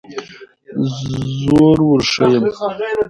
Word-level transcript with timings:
زور 1.43 1.77
وښیم. 1.89 2.43